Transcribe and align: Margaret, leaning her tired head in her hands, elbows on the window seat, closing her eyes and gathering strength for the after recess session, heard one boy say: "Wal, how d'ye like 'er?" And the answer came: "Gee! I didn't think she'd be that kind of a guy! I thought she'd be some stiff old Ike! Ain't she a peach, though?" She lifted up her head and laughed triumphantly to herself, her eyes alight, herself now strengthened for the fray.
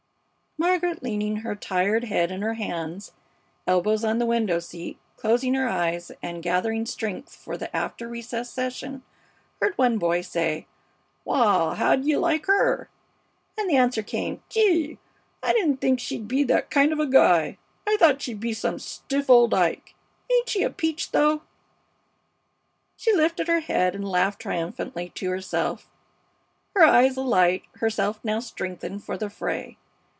Margaret, 0.57 1.01
leaning 1.01 1.37
her 1.37 1.55
tired 1.55 2.03
head 2.03 2.29
in 2.29 2.43
her 2.43 2.53
hands, 2.53 3.13
elbows 3.65 4.03
on 4.03 4.19
the 4.19 4.27
window 4.27 4.59
seat, 4.59 4.99
closing 5.17 5.55
her 5.55 5.67
eyes 5.67 6.11
and 6.21 6.43
gathering 6.43 6.85
strength 6.85 7.33
for 7.35 7.57
the 7.57 7.75
after 7.75 8.07
recess 8.07 8.51
session, 8.51 9.01
heard 9.59 9.75
one 9.75 9.97
boy 9.97 10.21
say: 10.21 10.67
"Wal, 11.25 11.75
how 11.75 11.95
d'ye 11.95 12.15
like 12.15 12.47
'er?" 12.47 12.89
And 13.57 13.67
the 13.71 13.75
answer 13.75 14.03
came: 14.03 14.43
"Gee! 14.49 14.99
I 15.41 15.51
didn't 15.53 15.77
think 15.81 15.99
she'd 15.99 16.27
be 16.27 16.43
that 16.43 16.69
kind 16.69 16.93
of 16.93 16.99
a 16.99 17.07
guy! 17.07 17.57
I 17.87 17.97
thought 17.97 18.21
she'd 18.21 18.39
be 18.39 18.53
some 18.53 18.77
stiff 18.77 19.31
old 19.31 19.55
Ike! 19.55 19.95
Ain't 20.31 20.47
she 20.49 20.61
a 20.61 20.69
peach, 20.69 21.09
though?" 21.09 21.41
She 22.97 23.13
lifted 23.15 23.49
up 23.49 23.53
her 23.53 23.61
head 23.61 23.95
and 23.95 24.07
laughed 24.07 24.41
triumphantly 24.43 25.09
to 25.15 25.29
herself, 25.31 25.89
her 26.75 26.83
eyes 26.83 27.17
alight, 27.17 27.63
herself 27.77 28.19
now 28.23 28.39
strengthened 28.39 29.03
for 29.03 29.17
the 29.17 29.31
fray. 29.31 29.79